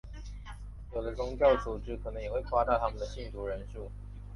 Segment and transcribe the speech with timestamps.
[0.95, 3.87] 有的宗教组织可能也会夸大他们的信徒人数。